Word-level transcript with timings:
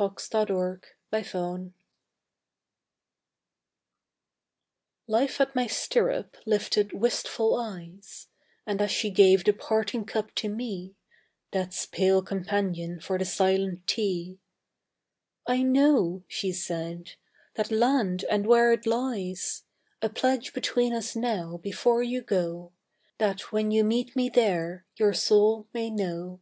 The 0.00 0.14
Stirrup 0.16 0.82
Cup 1.10 1.58
Life 5.06 5.38
at 5.42 5.54
my 5.54 5.66
stirrup 5.66 6.38
lifted 6.46 6.94
wistful 6.94 7.54
eyes, 7.60 8.28
And 8.64 8.80
as 8.80 8.90
she 8.90 9.10
gave 9.10 9.44
the 9.44 9.52
parting 9.52 10.06
cup 10.06 10.34
to 10.36 10.48
me, 10.48 10.94
Death's 11.52 11.84
pale 11.84 12.22
companion 12.22 12.98
for 12.98 13.18
the 13.18 13.26
silent 13.26 13.80
sea, 13.90 14.38
"I 15.46 15.62
know," 15.62 16.24
she 16.28 16.50
said, 16.50 17.16
"that 17.56 17.70
land 17.70 18.24
and 18.30 18.46
where 18.46 18.72
it 18.72 18.86
lies. 18.86 19.64
A 20.00 20.08
pledge 20.08 20.54
between 20.54 20.94
us 20.94 21.14
now 21.14 21.58
before 21.58 22.02
you 22.02 22.22
go, 22.22 22.72
That 23.18 23.52
when 23.52 23.70
you 23.70 23.84
meet 23.84 24.16
me 24.16 24.30
there 24.30 24.86
your 24.96 25.12
soul 25.12 25.68
may 25.74 25.90
know!" 25.90 26.40